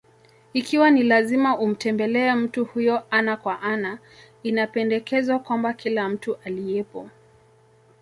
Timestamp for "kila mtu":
5.73-6.35